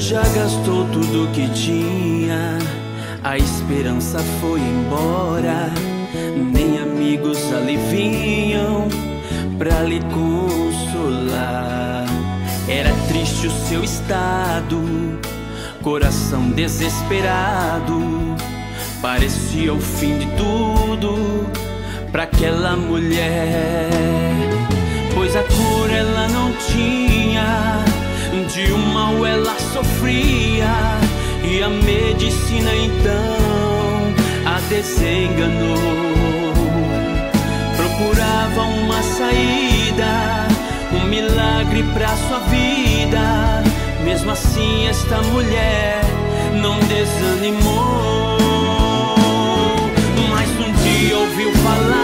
[0.00, 2.58] já gastou tudo que tinha.
[3.22, 5.70] A esperança foi embora.
[6.34, 8.88] Nem amigos ali vinham
[9.58, 12.06] pra lhe consolar.
[12.66, 14.80] Era triste o seu estado,
[15.82, 18.00] coração desesperado.
[19.02, 21.46] Parecia o fim de tudo
[22.10, 23.90] pra aquela mulher.
[25.14, 27.84] Pois a cura ela não tinha,
[28.52, 30.98] de um mal ela sofria.
[31.42, 34.14] E a medicina então
[34.46, 35.76] a desenganou.
[37.76, 40.48] Procurava uma saída,
[40.92, 43.62] um milagre pra sua vida.
[44.04, 46.00] Mesmo assim, esta mulher
[46.60, 48.38] não desanimou.
[50.30, 51.99] Mas um dia ouviu falar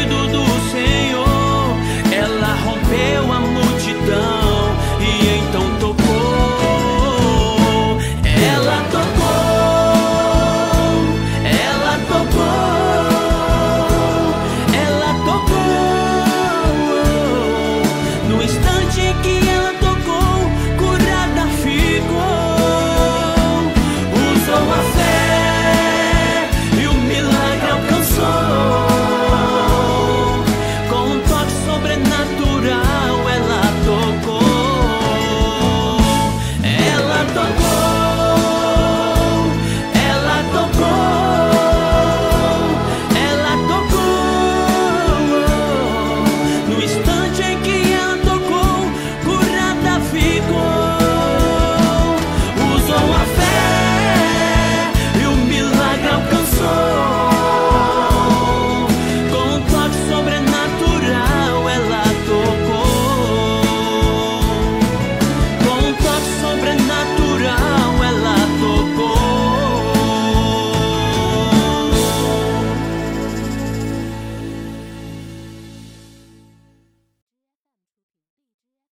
[0.00, 0.49] sentido do